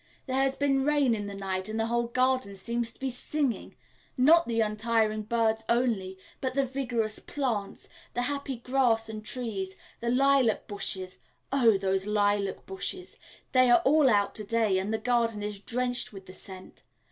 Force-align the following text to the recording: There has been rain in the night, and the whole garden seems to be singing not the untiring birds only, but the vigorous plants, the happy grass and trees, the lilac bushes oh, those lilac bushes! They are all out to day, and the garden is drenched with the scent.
There 0.25 0.37
has 0.41 0.55
been 0.55 0.83
rain 0.83 1.13
in 1.13 1.27
the 1.27 1.35
night, 1.35 1.69
and 1.69 1.79
the 1.79 1.85
whole 1.85 2.07
garden 2.07 2.55
seems 2.55 2.91
to 2.91 2.99
be 2.99 3.11
singing 3.11 3.75
not 4.17 4.47
the 4.47 4.59
untiring 4.59 5.21
birds 5.21 5.63
only, 5.69 6.17
but 6.41 6.55
the 6.55 6.65
vigorous 6.65 7.19
plants, 7.19 7.87
the 8.15 8.23
happy 8.23 8.55
grass 8.55 9.09
and 9.09 9.23
trees, 9.23 9.75
the 9.99 10.09
lilac 10.09 10.65
bushes 10.65 11.19
oh, 11.51 11.77
those 11.77 12.07
lilac 12.07 12.65
bushes! 12.65 13.17
They 13.51 13.69
are 13.69 13.83
all 13.85 14.09
out 14.09 14.33
to 14.33 14.43
day, 14.43 14.79
and 14.79 14.91
the 14.91 14.97
garden 14.97 15.43
is 15.43 15.59
drenched 15.59 16.11
with 16.11 16.25
the 16.25 16.33
scent. 16.33 16.81